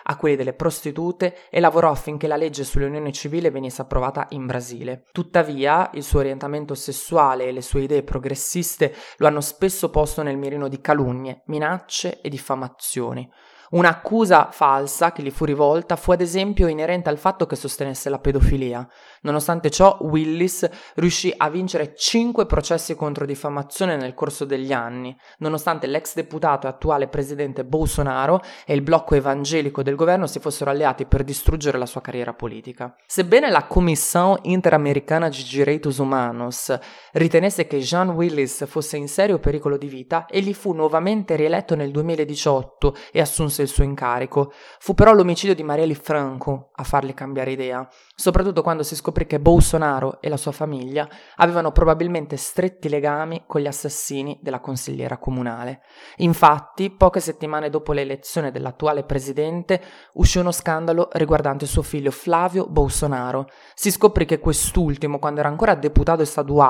a 0.03 0.15
quelli 0.17 0.35
delle 0.35 0.53
prostitute 0.53 1.37
e 1.49 1.59
lavorò 1.59 1.91
affinché 1.91 2.27
la 2.27 2.35
legge 2.35 2.63
sulle 2.63 2.85
unioni 2.85 3.13
civili 3.13 3.49
venisse 3.49 3.81
approvata 3.81 4.25
in 4.29 4.45
Brasile. 4.47 5.03
Tuttavia, 5.11 5.91
il 5.93 6.03
suo 6.03 6.19
orientamento 6.19 6.73
sessuale 6.73 7.45
e 7.45 7.51
le 7.51 7.61
sue 7.61 7.81
idee 7.81 8.03
progressiste 8.03 8.93
lo 9.17 9.27
hanno 9.27 9.41
spesso 9.41 9.89
posto 9.89 10.23
nel 10.23 10.37
mirino 10.37 10.67
di 10.67 10.81
calunnie, 10.81 11.43
minacce 11.45 12.21
e 12.21 12.29
diffamazioni. 12.29 13.29
Un'accusa 13.69 14.49
falsa 14.51 15.11
che 15.11 15.21
gli 15.21 15.29
fu 15.29 15.43
rivolta 15.43 15.97
fu 15.97 16.11
ad 16.11 16.21
esempio 16.21 16.67
inerente 16.67 17.09
al 17.09 17.17
fatto 17.17 17.45
che 17.45 17.57
sostenesse 17.57 18.09
la 18.09 18.19
pedofilia. 18.19 18.87
Nonostante 19.21 19.69
ciò, 19.69 19.97
Willis 20.01 20.69
riuscì 20.95 21.33
a 21.35 21.49
vincere 21.49 21.93
cinque 21.93 22.45
processi 22.45 22.95
contro 22.95 23.25
diffamazione 23.25 23.97
nel 23.97 24.13
corso 24.13 24.45
degli 24.45 24.71
anni, 24.71 25.13
nonostante 25.39 25.85
l'ex 25.87 26.13
deputato 26.13 26.65
e 26.65 26.69
attuale 26.69 27.09
presidente 27.09 27.65
Bolsonaro 27.65 28.41
e 28.65 28.73
il 28.73 28.81
blocco 28.81 29.15
evangelico 29.15 29.83
del 29.83 29.95
governo 29.95 30.27
si 30.27 30.39
fossero 30.39 30.71
alleati 30.71 31.05
per 31.05 31.25
distruggere 31.25 31.77
la 31.77 31.85
sua 31.85 31.99
carriera 32.01 32.33
politica. 32.33 32.95
Sebbene 33.05 33.49
la 33.49 33.67
Comissão 33.67 34.37
Interamericana 34.43 35.27
de 35.27 35.43
Direitos 35.43 35.97
Humanos 35.97 36.77
ritenesse 37.13 37.67
che 37.67 37.79
Jean 37.79 38.09
Willis 38.11 38.65
fosse 38.65 38.95
in 38.95 39.09
serio 39.09 39.39
pericolo 39.39 39.77
di 39.77 39.87
vita, 39.87 40.25
egli 40.29 40.53
fu 40.53 40.71
nuovamente 40.71 41.35
rieletto 41.35 41.75
nel 41.75 41.91
2018 41.91 42.95
e 43.11 43.19
assunse 43.19 43.56
assunse 43.57 43.61
il 43.63 43.67
suo 43.67 43.83
incarico. 43.83 44.51
Fu 44.79 44.93
però 44.93 45.13
l'omicidio 45.13 45.55
di 45.55 45.63
Marielle 45.63 45.95
Franco 45.95 46.69
a 46.75 46.83
fargli 46.83 47.13
cambiare 47.13 47.51
idea, 47.51 47.87
soprattutto 48.15 48.61
quando 48.61 48.83
si 48.83 48.95
scoprì 48.95 49.25
che 49.25 49.39
Bolsonaro 49.39 50.21
e 50.21 50.29
la 50.29 50.37
sua 50.37 50.51
famiglia 50.51 51.07
avevano 51.37 51.71
probabilmente 51.71 52.37
stretti 52.37 52.89
legami 52.89 53.43
con 53.47 53.61
gli 53.61 53.67
assassini 53.67 54.39
della 54.41 54.59
consigliera 54.59 55.17
comunale. 55.17 55.81
Infatti, 56.17 56.91
poche 56.91 57.19
settimane 57.19 57.69
dopo 57.69 57.93
l'elezione 57.93 58.51
dell'attuale 58.51 59.03
presidente, 59.03 59.81
uscì 60.13 60.37
uno 60.37 60.51
scandalo 60.51 61.09
riguardante 61.13 61.65
suo 61.65 61.81
figlio 61.81 62.11
Flavio 62.11 62.67
Bolsonaro. 62.67 63.47
Si 63.73 63.91
scoprì 63.91 64.25
che 64.25 64.39
quest'ultimo, 64.39 65.19
quando 65.19 65.39
era 65.39 65.49
ancora 65.49 65.75
deputato 65.75 66.21
estaduale, 66.21 66.65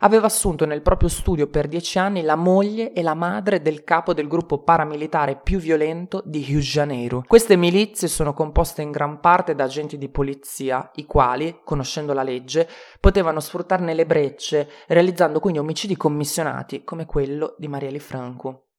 aveva 0.00 0.26
assunto 0.26 0.64
nel 0.66 0.82
proprio 0.82 1.08
studio 1.08 1.48
per 1.48 1.66
dieci 1.66 1.98
anni 1.98 2.22
la 2.22 2.36
moglie 2.36 2.92
e 2.92 3.02
la 3.02 3.14
madre 3.14 3.62
del 3.62 3.82
capo 3.84 4.12
del 4.12 4.28
gruppo 4.28 4.62
paramilitare 4.62 5.40
più 5.42 5.58
violento 5.58 6.19
di 6.24 6.42
Rio 6.42 6.60
Janeiro. 6.60 7.24
Queste 7.26 7.56
milizie 7.56 8.08
sono 8.08 8.32
composte 8.32 8.82
in 8.82 8.90
gran 8.90 9.20
parte 9.20 9.54
da 9.54 9.64
agenti 9.64 9.98
di 9.98 10.08
polizia, 10.08 10.90
i 10.94 11.06
quali, 11.06 11.60
conoscendo 11.64 12.12
la 12.12 12.22
legge, 12.22 12.68
potevano 13.00 13.40
sfruttarne 13.40 13.94
le 13.94 14.06
brecce, 14.06 14.68
realizzando 14.88 15.40
quindi 15.40 15.58
omicidi 15.58 15.96
commissionati 15.96 16.84
come 16.84 17.06
quello 17.06 17.54
di 17.58 17.68
Marielle 17.68 17.98
Franco. 17.98 18.69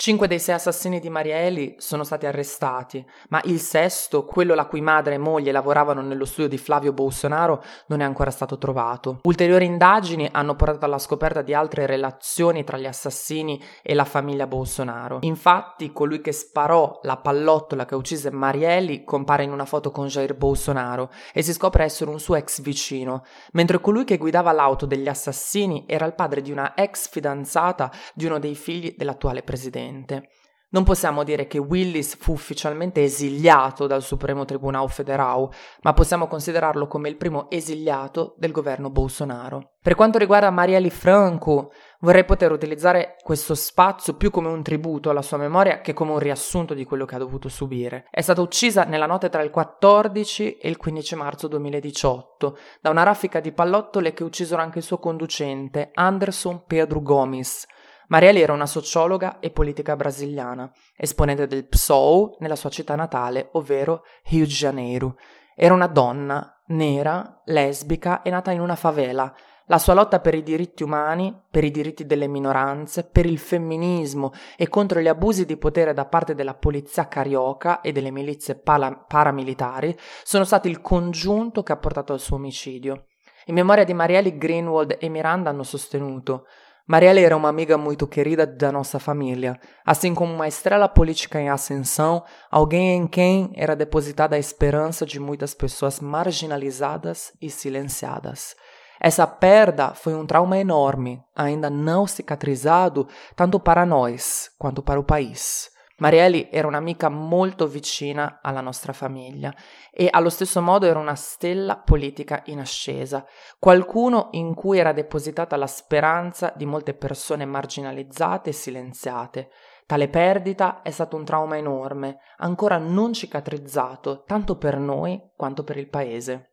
Cinque 0.00 0.28
dei 0.28 0.38
sei 0.38 0.54
assassini 0.54 1.00
di 1.00 1.10
Marieli 1.10 1.74
sono 1.78 2.04
stati 2.04 2.24
arrestati, 2.24 3.04
ma 3.30 3.40
il 3.46 3.58
sesto, 3.58 4.24
quello 4.24 4.54
la 4.54 4.66
cui 4.66 4.80
madre 4.80 5.14
e 5.14 5.18
moglie 5.18 5.50
lavoravano 5.50 6.02
nello 6.02 6.24
studio 6.24 6.48
di 6.48 6.56
Flavio 6.56 6.92
Bolsonaro, 6.92 7.64
non 7.86 7.98
è 7.98 8.04
ancora 8.04 8.30
stato 8.30 8.58
trovato. 8.58 9.18
Ulteriori 9.24 9.64
indagini 9.64 10.28
hanno 10.30 10.54
portato 10.54 10.84
alla 10.84 11.00
scoperta 11.00 11.42
di 11.42 11.52
altre 11.52 11.84
relazioni 11.86 12.62
tra 12.62 12.78
gli 12.78 12.86
assassini 12.86 13.60
e 13.82 13.92
la 13.94 14.04
famiglia 14.04 14.46
Bolsonaro. 14.46 15.18
Infatti, 15.22 15.92
colui 15.92 16.20
che 16.20 16.30
sparò 16.30 17.00
la 17.02 17.16
pallottola 17.16 17.84
che 17.84 17.96
uccise 17.96 18.30
Marieli 18.30 19.02
compare 19.02 19.42
in 19.42 19.50
una 19.50 19.64
foto 19.64 19.90
con 19.90 20.06
Jair 20.06 20.36
Bolsonaro 20.36 21.10
e 21.32 21.42
si 21.42 21.52
scopre 21.52 21.82
essere 21.82 22.08
un 22.08 22.20
suo 22.20 22.36
ex 22.36 22.60
vicino, 22.60 23.24
mentre 23.50 23.80
colui 23.80 24.04
che 24.04 24.16
guidava 24.16 24.52
l'auto 24.52 24.86
degli 24.86 25.08
assassini 25.08 25.86
era 25.88 26.06
il 26.06 26.14
padre 26.14 26.40
di 26.40 26.52
una 26.52 26.76
ex 26.76 27.08
fidanzata 27.08 27.90
di 28.14 28.26
uno 28.26 28.38
dei 28.38 28.54
figli 28.54 28.94
dell'attuale 28.96 29.42
presidente 29.42 29.86
precedente. 29.88 30.28
Non 30.70 30.84
possiamo 30.84 31.24
dire 31.24 31.46
che 31.46 31.56
Willis 31.56 32.14
fu 32.18 32.32
ufficialmente 32.32 33.02
esiliato 33.02 33.86
dal 33.86 34.02
Supremo 34.02 34.44
Tribunale 34.44 34.88
Federale, 34.88 35.48
ma 35.80 35.94
possiamo 35.94 36.26
considerarlo 36.26 36.86
come 36.86 37.08
il 37.08 37.16
primo 37.16 37.48
esiliato 37.48 38.34
del 38.36 38.52
governo 38.52 38.90
Bolsonaro. 38.90 39.76
Per 39.80 39.94
quanto 39.94 40.18
riguarda 40.18 40.50
Marielle 40.50 40.90
Franco, 40.90 41.72
vorrei 42.00 42.26
poter 42.26 42.52
utilizzare 42.52 43.16
questo 43.22 43.54
spazio 43.54 44.12
più 44.16 44.30
come 44.30 44.48
un 44.48 44.62
tributo 44.62 45.08
alla 45.08 45.22
sua 45.22 45.38
memoria 45.38 45.80
che 45.80 45.94
come 45.94 46.12
un 46.12 46.18
riassunto 46.18 46.74
di 46.74 46.84
quello 46.84 47.06
che 47.06 47.14
ha 47.14 47.18
dovuto 47.18 47.48
subire. 47.48 48.04
È 48.10 48.20
stata 48.20 48.42
uccisa 48.42 48.84
nella 48.84 49.06
notte 49.06 49.30
tra 49.30 49.40
il 49.40 49.48
14 49.48 50.58
e 50.58 50.68
il 50.68 50.76
15 50.76 51.14
marzo 51.14 51.48
2018 51.48 52.58
da 52.82 52.90
una 52.90 53.04
raffica 53.04 53.40
di 53.40 53.52
pallottole 53.52 54.12
che 54.12 54.22
uccisero 54.22 54.60
anche 54.60 54.80
il 54.80 54.84
suo 54.84 54.98
conducente, 54.98 55.92
Anderson 55.94 56.64
Pedro 56.66 57.00
Gomes 57.00 57.64
Marielle 58.08 58.40
era 58.40 58.54
una 58.54 58.66
sociologa 58.66 59.38
e 59.38 59.50
politica 59.50 59.94
brasiliana, 59.94 60.70
esponente 60.96 61.46
del 61.46 61.66
PSOL 61.66 62.36
nella 62.38 62.56
sua 62.56 62.70
città 62.70 62.94
natale, 62.94 63.50
ovvero 63.52 64.02
Rio 64.24 64.46
de 64.46 64.50
Janeiro. 64.50 65.16
Era 65.54 65.74
una 65.74 65.88
donna, 65.88 66.62
nera, 66.68 67.42
lesbica 67.44 68.22
e 68.22 68.30
nata 68.30 68.50
in 68.50 68.60
una 68.60 68.76
favela. 68.76 69.34
La 69.66 69.76
sua 69.76 69.92
lotta 69.92 70.20
per 70.20 70.34
i 70.34 70.42
diritti 70.42 70.82
umani, 70.82 71.38
per 71.50 71.64
i 71.64 71.70
diritti 71.70 72.06
delle 72.06 72.28
minoranze, 72.28 73.04
per 73.04 73.26
il 73.26 73.38
femminismo 73.38 74.32
e 74.56 74.68
contro 74.68 75.00
gli 75.00 75.08
abusi 75.08 75.44
di 75.44 75.58
potere 75.58 75.92
da 75.92 76.06
parte 76.06 76.34
della 76.34 76.54
polizia 76.54 77.08
carioca 77.08 77.82
e 77.82 77.92
delle 77.92 78.10
milizie 78.10 78.54
pala- 78.54 79.04
paramilitari 79.06 79.94
sono 80.22 80.44
stati 80.44 80.70
il 80.70 80.80
congiunto 80.80 81.62
che 81.62 81.72
ha 81.72 81.76
portato 81.76 82.14
al 82.14 82.20
suo 82.20 82.36
omicidio. 82.36 83.08
In 83.48 83.54
memoria 83.54 83.84
di 83.84 83.92
Marielle, 83.92 84.38
Greenwald 84.38 84.96
e 84.98 85.08
Miranda 85.10 85.50
hanno 85.50 85.62
sostenuto 85.62 86.46
Marielle 86.90 87.22
era 87.22 87.36
uma 87.36 87.50
amiga 87.50 87.76
muito 87.76 88.06
querida 88.06 88.46
da 88.46 88.72
nossa 88.72 88.98
família, 88.98 89.60
assim 89.84 90.14
como 90.14 90.32
uma 90.32 90.48
estrela 90.48 90.88
política 90.88 91.38
em 91.38 91.50
ascensão, 91.50 92.24
alguém 92.50 92.96
em 92.96 93.06
quem 93.06 93.52
era 93.54 93.76
depositada 93.76 94.36
a 94.36 94.38
esperança 94.38 95.04
de 95.04 95.20
muitas 95.20 95.52
pessoas 95.52 96.00
marginalizadas 96.00 97.30
e 97.42 97.50
silenciadas. 97.50 98.56
Essa 98.98 99.26
perda 99.26 99.92
foi 99.92 100.14
um 100.14 100.24
trauma 100.24 100.56
enorme, 100.56 101.22
ainda 101.36 101.68
não 101.68 102.06
cicatrizado, 102.06 103.06
tanto 103.36 103.60
para 103.60 103.84
nós 103.84 104.50
quanto 104.58 104.82
para 104.82 104.98
o 104.98 105.04
país. 105.04 105.68
Marielle 105.98 106.50
era 106.50 106.68
un'amica 106.68 107.08
molto 107.08 107.66
vicina 107.66 108.38
alla 108.40 108.60
nostra 108.60 108.92
famiglia 108.92 109.52
e 109.90 110.08
allo 110.10 110.28
stesso 110.28 110.62
modo 110.62 110.86
era 110.86 110.98
una 110.98 111.16
stella 111.16 111.76
politica 111.76 112.42
in 112.46 112.60
ascesa, 112.60 113.24
qualcuno 113.58 114.28
in 114.32 114.54
cui 114.54 114.78
era 114.78 114.92
depositata 114.92 115.56
la 115.56 115.66
speranza 115.66 116.52
di 116.54 116.66
molte 116.66 116.94
persone 116.94 117.44
marginalizzate 117.46 118.50
e 118.50 118.52
silenziate. 118.52 119.50
Tale 119.86 120.08
perdita 120.08 120.82
è 120.82 120.90
stato 120.90 121.16
un 121.16 121.24
trauma 121.24 121.56
enorme, 121.56 122.18
ancora 122.36 122.78
non 122.78 123.12
cicatrizzato 123.12 124.22
tanto 124.24 124.56
per 124.56 124.78
noi 124.78 125.20
quanto 125.34 125.64
per 125.64 125.78
il 125.78 125.88
paese. 125.88 126.52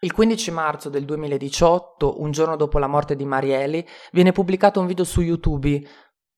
Il 0.00 0.12
15 0.12 0.50
marzo 0.50 0.90
del 0.90 1.06
2018, 1.06 2.20
un 2.20 2.30
giorno 2.30 2.56
dopo 2.56 2.78
la 2.78 2.86
morte 2.86 3.16
di 3.16 3.24
Marieli, 3.24 3.84
viene 4.12 4.32
pubblicato 4.32 4.78
un 4.78 4.86
video 4.86 5.02
su 5.02 5.22
YouTube 5.22 5.82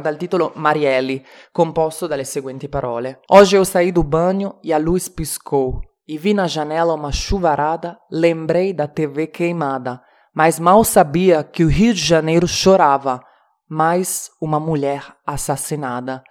dal 0.02 0.16
titolo 0.16 0.52
Marielle, 0.54 1.24
composto 1.52 2.06
dalle 2.06 2.24
seguenti 2.24 2.68
parole. 2.68 3.18
Hoje 3.30 3.56
eu 3.56 3.64
saí 3.64 3.90
do 3.90 4.02
banho 4.02 4.58
e 4.62 4.72
a 4.72 4.78
luz 4.78 5.08
piscou, 5.08 5.80
e 6.06 6.18
vi 6.18 6.34
na 6.34 6.46
janela 6.46 6.94
uma 6.94 7.10
chuvarada, 7.10 7.98
lembrei 8.10 8.72
da 8.72 8.86
TV 8.86 9.26
queimada, 9.26 10.00
mas 10.34 10.60
mal 10.60 10.84
sabia 10.84 11.42
que 11.42 11.64
o 11.64 11.68
Rio 11.68 11.94
de 11.94 12.04
Janeiro 12.04 12.46
chorava, 12.46 13.20
mais 13.68 14.30
uma 14.40 14.60
mulher 14.60 15.16
assassinada. 15.26 16.22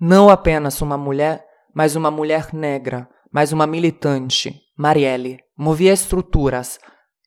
Não 0.00 0.30
apenas 0.30 0.80
uma 0.80 0.96
mulher, 0.96 1.44
mas 1.74 1.94
uma 1.94 2.10
mulher 2.10 2.52
negra, 2.54 3.08
mas 3.30 3.52
uma 3.52 3.66
militante, 3.66 4.60
Marielle, 4.76 5.38
movia 5.56 5.92
estruturas. 5.92 6.80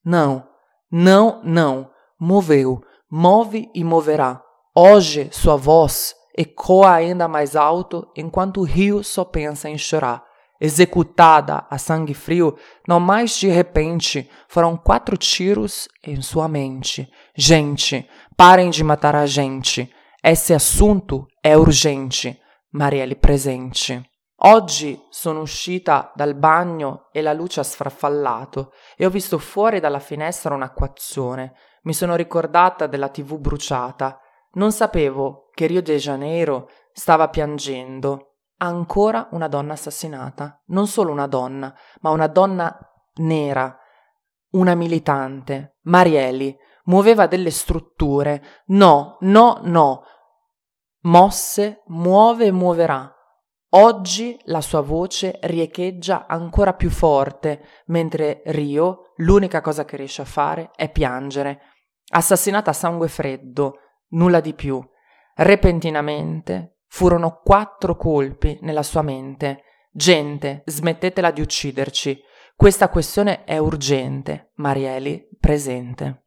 Não, 0.04 0.44
não, 0.92 1.40
não, 1.44 1.90
moveu, 2.20 2.82
move 3.10 3.70
e 3.74 3.84
moverá. 3.84 4.42
Hoje 4.76 5.30
sua 5.32 5.56
voz 5.56 6.16
ecoa 6.36 6.94
ainda 6.94 7.28
mais 7.28 7.56
alto 7.56 8.12
enquanto 8.16 8.60
o 8.62 8.64
rio 8.64 9.04
só 9.04 9.24
pensa 9.24 9.70
em 9.70 9.78
chorar. 9.78 10.24
Executada 10.60 11.68
a 11.70 11.78
sangue 11.78 12.16
frio, 12.16 12.58
não 12.88 13.00
mais 13.00 13.38
de 13.38 13.50
repente, 13.50 14.28
foram 14.48 14.76
quatro 14.76 15.16
tiros 15.16 15.88
em 16.04 16.24
sua 16.24 16.48
mente. 16.48 17.08
Gente, 17.36 18.10
parem 18.36 18.72
de 18.72 18.84
matar 18.84 19.16
a 19.16 19.28
gente. 19.28 19.94
Esse 20.24 20.56
assunto 20.56 21.28
è 21.40 21.54
urgente. 21.54 22.40
Marielle 22.72 23.16
presente. 23.16 24.10
Oggi 24.46 25.00
sono 25.12 25.42
uscita 25.42 26.12
dal 26.16 26.34
bagno 26.34 27.10
e 27.14 27.22
la 27.22 27.34
luce 27.34 27.60
ha 27.60 27.64
sfarfallato 27.64 28.72
e 28.98 29.06
ho 29.06 29.12
visto 29.12 29.38
fuori 29.38 29.80
dalla 29.80 30.00
finestra 30.00 30.56
un'acquazzone. 30.56 31.54
Mi 31.84 31.94
sono 31.94 32.16
ricordata 32.16 32.88
della 32.88 33.10
tv 33.10 33.38
bruciata 33.38 34.18
non 34.54 34.72
sapevo 34.72 35.50
che 35.54 35.68
Rio 35.68 35.82
de 35.82 35.98
Janeiro 35.98 36.70
stava 36.92 37.30
piangendo. 37.30 38.30
ancora 38.64 39.28
una 39.32 39.50
donna 39.50 39.74
assassinata. 39.74 40.62
Non 40.68 40.88
solo 40.88 41.12
una 41.12 41.28
donna, 41.28 41.74
ma 42.00 42.12
una 42.12 42.28
donna 42.28 42.78
nera, 43.16 43.78
una 44.52 44.74
militante, 44.74 45.78
Marieli, 45.82 46.56
muoveva 46.86 47.28
delle 47.28 47.52
strutture. 47.52 48.42
No, 48.68 49.18
no, 49.22 49.60
no. 49.64 50.04
Mosse, 51.02 51.84
muove 51.88 52.46
e 52.46 52.52
muoverà. 52.52 53.14
Oggi 53.76 54.40
la 54.46 54.62
sua 54.62 54.82
voce 54.82 55.40
riecheggia 55.42 56.26
ancora 56.28 56.74
più 56.74 56.90
forte, 56.90 57.66
mentre 57.88 58.44
Rio 58.46 59.14
l'unica 59.18 59.62
cosa 59.62 59.84
che 59.84 59.98
riesce 59.98 60.22
a 60.22 60.26
fare 60.26 60.72
è 60.76 60.90
piangere. 60.90 61.60
Assassinata 62.12 62.70
a 62.70 62.74
sangue 62.74 63.08
freddo, 63.08 63.80
nulla 64.14 64.40
di 64.40 64.54
più. 64.54 64.82
Repentinamente 65.36 66.80
furono 66.88 67.40
quattro 67.44 67.96
colpi 67.96 68.58
nella 68.62 68.84
sua 68.84 69.02
mente. 69.02 69.64
Gente, 69.92 70.64
smettetela 70.66 71.32
di 71.32 71.42
ucciderci. 71.42 72.20
Questa 72.56 72.90
questione 72.90 73.44
è 73.44 73.58
urgente. 73.58 74.52
Marieli, 74.56 75.28
presente. 75.40 76.24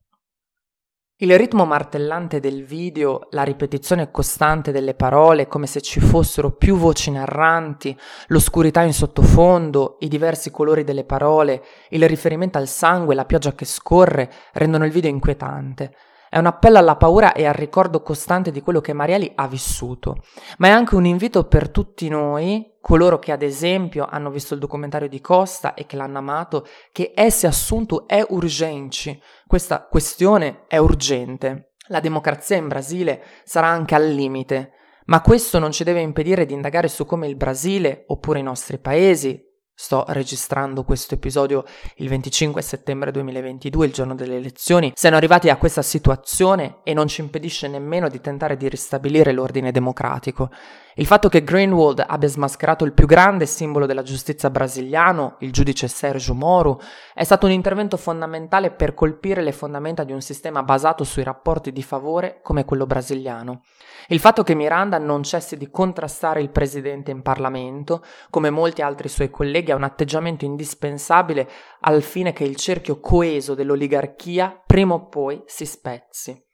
Il 1.18 1.34
ritmo 1.38 1.64
martellante 1.64 2.40
del 2.40 2.64
video, 2.64 3.28
la 3.30 3.42
ripetizione 3.42 4.10
costante 4.10 4.70
delle 4.70 4.92
parole, 4.92 5.46
come 5.46 5.66
se 5.66 5.80
ci 5.80 5.98
fossero 5.98 6.54
più 6.54 6.76
voci 6.76 7.10
narranti, 7.10 7.98
l'oscurità 8.26 8.82
in 8.82 8.92
sottofondo, 8.92 9.96
i 10.00 10.08
diversi 10.08 10.50
colori 10.50 10.84
delle 10.84 11.04
parole, 11.04 11.64
il 11.88 12.06
riferimento 12.06 12.58
al 12.58 12.68
sangue, 12.68 13.14
la 13.14 13.24
pioggia 13.24 13.54
che 13.54 13.64
scorre, 13.64 14.30
rendono 14.52 14.84
il 14.84 14.92
video 14.92 15.08
inquietante. 15.08 15.94
È 16.36 16.38
un 16.38 16.44
appello 16.44 16.76
alla 16.76 16.96
paura 16.96 17.32
e 17.32 17.46
al 17.46 17.54
ricordo 17.54 18.02
costante 18.02 18.50
di 18.50 18.60
quello 18.60 18.82
che 18.82 18.92
Marieli 18.92 19.32
ha 19.36 19.48
vissuto, 19.48 20.22
ma 20.58 20.66
è 20.66 20.70
anche 20.70 20.94
un 20.94 21.06
invito 21.06 21.44
per 21.44 21.70
tutti 21.70 22.10
noi, 22.10 22.74
coloro 22.82 23.18
che 23.18 23.32
ad 23.32 23.40
esempio 23.40 24.04
hanno 24.04 24.28
visto 24.28 24.52
il 24.52 24.60
documentario 24.60 25.08
di 25.08 25.22
Costa 25.22 25.72
e 25.72 25.86
che 25.86 25.96
l'hanno 25.96 26.18
amato, 26.18 26.66
che 26.92 27.12
esse 27.14 27.46
assunto 27.46 28.06
è 28.06 28.22
urgente. 28.28 29.20
Questa 29.46 29.86
questione 29.86 30.64
è 30.68 30.76
urgente. 30.76 31.70
La 31.86 32.00
democrazia 32.00 32.56
in 32.56 32.68
Brasile 32.68 33.22
sarà 33.42 33.68
anche 33.68 33.94
al 33.94 34.06
limite, 34.06 34.72
ma 35.06 35.22
questo 35.22 35.58
non 35.58 35.72
ci 35.72 35.84
deve 35.84 36.02
impedire 36.02 36.44
di 36.44 36.52
indagare 36.52 36.88
su 36.88 37.06
come 37.06 37.28
il 37.28 37.36
Brasile, 37.36 38.04
oppure 38.08 38.40
i 38.40 38.42
nostri 38.42 38.76
paesi, 38.76 39.42
Sto 39.78 40.06
registrando 40.08 40.84
questo 40.84 41.16
episodio 41.16 41.62
il 41.96 42.08
25 42.08 42.62
settembre 42.62 43.10
2022, 43.10 43.84
il 43.84 43.92
giorno 43.92 44.14
delle 44.14 44.36
elezioni. 44.36 44.90
Siamo 44.94 45.16
arrivati 45.16 45.50
a 45.50 45.58
questa 45.58 45.82
situazione 45.82 46.78
e 46.82 46.94
non 46.94 47.08
ci 47.08 47.20
impedisce 47.20 47.68
nemmeno 47.68 48.08
di 48.08 48.22
tentare 48.22 48.56
di 48.56 48.70
ristabilire 48.70 49.32
l'ordine 49.32 49.72
democratico. 49.72 50.48
Il 50.98 51.04
fatto 51.04 51.28
che 51.28 51.44
Greenwald 51.44 52.02
abbia 52.06 52.26
smascherato 52.26 52.86
il 52.86 52.94
più 52.94 53.04
grande 53.04 53.44
simbolo 53.44 53.84
della 53.84 54.02
giustizia 54.02 54.48
brasiliano, 54.48 55.36
il 55.40 55.52
giudice 55.52 55.88
Sergio 55.88 56.32
Moro, 56.32 56.80
è 57.12 57.22
stato 57.22 57.44
un 57.44 57.52
intervento 57.52 57.98
fondamentale 57.98 58.70
per 58.70 58.94
colpire 58.94 59.42
le 59.42 59.52
fondamenta 59.52 60.04
di 60.04 60.12
un 60.12 60.22
sistema 60.22 60.62
basato 60.62 61.04
sui 61.04 61.22
rapporti 61.22 61.70
di 61.70 61.82
favore 61.82 62.40
come 62.42 62.64
quello 62.64 62.86
brasiliano. 62.86 63.60
Il 64.08 64.20
fatto 64.20 64.42
che 64.42 64.54
Miranda 64.54 64.96
non 64.96 65.22
cessi 65.22 65.58
di 65.58 65.68
contrastare 65.68 66.40
il 66.40 66.48
presidente 66.48 67.10
in 67.10 67.20
Parlamento, 67.20 68.02
come 68.30 68.48
molti 68.48 68.80
altri 68.80 69.10
suoi 69.10 69.28
colleghi, 69.28 69.72
ha 69.72 69.76
un 69.76 69.84
atteggiamento 69.84 70.46
indispensabile 70.46 71.46
al 71.80 72.00
fine 72.00 72.32
che 72.32 72.44
il 72.44 72.56
cerchio 72.56 73.00
coeso 73.00 73.52
dell'oligarchia 73.52 74.62
prima 74.64 74.94
o 74.94 75.08
poi 75.08 75.42
si 75.44 75.66
spezzi. 75.66 76.45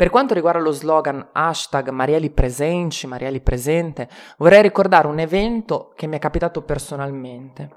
Per 0.00 0.08
quanto 0.08 0.32
riguarda 0.32 0.60
lo 0.60 0.70
slogan 0.70 1.28
hashtag 1.30 1.90
Marieli 1.90 2.30
Presenci, 2.30 3.06
Marieli 3.06 3.42
Presente, 3.42 4.08
vorrei 4.38 4.62
ricordare 4.62 5.06
un 5.06 5.18
evento 5.18 5.92
che 5.94 6.06
mi 6.06 6.16
è 6.16 6.18
capitato 6.18 6.62
personalmente. 6.62 7.68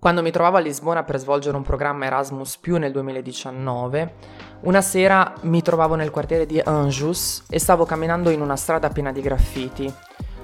Quando 0.00 0.22
mi 0.22 0.30
trovavo 0.30 0.56
a 0.56 0.60
Lisbona 0.60 1.02
per 1.02 1.18
svolgere 1.18 1.54
un 1.54 1.62
programma 1.62 2.06
Erasmus 2.06 2.58
nel 2.78 2.90
2019, 2.90 4.14
una 4.60 4.80
sera 4.80 5.34
mi 5.42 5.60
trovavo 5.60 5.94
nel 5.94 6.10
quartiere 6.10 6.46
di 6.46 6.58
Anjus 6.58 7.44
e 7.50 7.58
stavo 7.58 7.84
camminando 7.84 8.30
in 8.30 8.40
una 8.40 8.56
strada 8.56 8.88
piena 8.88 9.12
di 9.12 9.20
graffiti. 9.20 9.92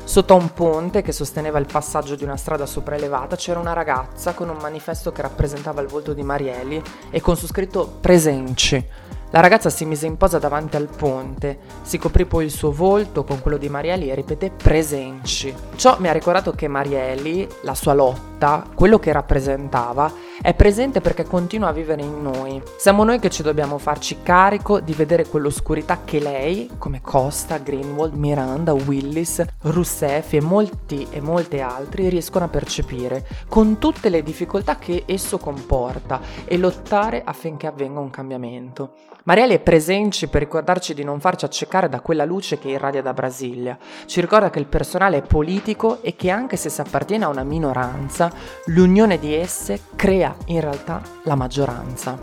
Sotto 0.05 0.35
un 0.35 0.53
ponte 0.53 1.01
che 1.01 1.13
sosteneva 1.13 1.59
il 1.59 1.67
passaggio 1.73 2.17
di 2.17 2.25
una 2.25 2.37
strada 2.37 2.67
sopraelevata 2.67 3.35
c'era 3.35 3.61
una 3.61 3.73
ragazza 3.73 4.35
con 4.35 4.51
un 4.51 4.59
manifesto 4.61 5.11
che 5.11 5.23
rappresentava 5.23 5.81
il 5.81 5.89
volto 5.89 6.13
di 6.13 6.23
Marieli 6.23 6.83
e 7.09 7.23
con 7.23 7.35
su 7.35 7.47
scritto 7.47 7.97
Presenci 7.99 9.17
la 9.31 9.41
ragazza 9.41 9.69
si 9.69 9.85
mise 9.85 10.07
in 10.07 10.17
posa 10.17 10.39
davanti 10.39 10.77
al 10.77 10.89
ponte, 10.89 11.59
si 11.83 11.99
coprì 11.99 12.25
poi 12.25 12.45
il 12.45 12.51
suo 12.51 12.73
volto 12.73 13.25
con 13.25 13.41
quello 13.41 13.59
di 13.59 13.69
Marieli 13.69 14.11
e 14.11 14.15
ripeté 14.15 14.51
presenci. 14.51 15.55
Ciò 15.77 15.97
mi 15.99 16.09
ha 16.09 16.13
ricordato 16.13 16.53
che 16.53 16.67
Marieli, 16.67 17.47
la 17.63 17.75
sua 17.75 17.93
lotta, 17.93 18.28
quello 18.75 18.99
che 18.99 19.13
rappresentava, 19.13 20.13
è 20.41 20.55
presente 20.55 21.01
perché 21.01 21.25
continua 21.25 21.69
a 21.69 21.73
vivere 21.73 22.03
in 22.03 22.23
noi. 22.23 22.63
Siamo 22.77 23.03
noi 23.03 23.19
che 23.19 23.31
ci 23.31 23.43
dobbiamo 23.43 23.79
farci 23.79 24.19
carico 24.23 24.79
di 24.79 24.93
vedere 24.93 25.27
quell'oscurità 25.27 26.01
che 26.05 26.21
lei, 26.21 26.71
come 26.79 27.01
Costa, 27.01 27.59
Greenwald, 27.59 28.15
Miranda, 28.15 28.73
Willis, 28.73 29.45
Rousseff 29.63 30.33
e 30.35 30.41
molti 30.41 31.07
e 31.11 31.21
molte 31.21 31.61
altri 31.61 32.09
riescono 32.09 32.45
a 32.45 32.49
percepire, 32.49 33.27
con 33.49 33.79
tutte 33.79 34.09
le 34.09 34.23
difficoltà 34.23 34.77
che 34.77 35.03
esso 35.07 35.39
comporta, 35.39 36.21
e 36.45 36.57
lottare 36.57 37.23
affinché 37.25 37.67
avvenga 37.67 37.99
un 37.99 38.11
cambiamento. 38.11 38.93
Marielle 39.25 39.55
è 39.55 39.61
presente 39.61 40.29
per 40.29 40.41
ricordarci 40.41 40.95
di 40.95 41.05
non 41.05 41.21
farci 41.21 41.45
accecare 41.45 41.89
da 41.89 42.01
quella 42.01 42.25
luce 42.25 42.59
che 42.59 42.69
irradia 42.69 43.03
da 43.03 43.13
Brasilia. 43.13 43.77
Ci 44.07 44.23
ricorda 44.23 44.49
che 44.49 44.59
il 44.59 44.67
personale 44.67 45.19
è 45.19 45.23
politico 45.23 46.01
e 46.03 46.17
che 46.17 46.31
anche 46.31 46.57
se 46.57 46.71
si 46.71 46.81
appartiene 46.81 47.25
a 47.25 47.29
una 47.29 47.43
minoranza, 47.43 48.28
l'unione 48.67 49.19
di 49.19 49.35
esse 49.35 49.81
crea 49.97 50.35
in 50.47 50.61
realtà 50.61 51.01
la 51.25 51.35
maggioranza. 51.35 52.19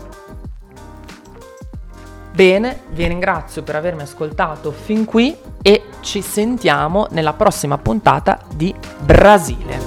Bene, 2.32 2.82
vi 2.90 3.06
ringrazio 3.06 3.62
per 3.62 3.76
avermi 3.76 4.02
ascoltato 4.02 4.70
fin 4.70 5.06
qui 5.06 5.34
e 5.62 5.84
ci 6.00 6.20
sentiamo 6.20 7.06
nella 7.10 7.32
prossima 7.32 7.78
puntata 7.78 8.40
di 8.54 8.74
Brasile. 9.00 9.85